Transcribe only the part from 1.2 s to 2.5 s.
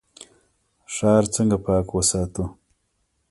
څنګه پاک وساتو؟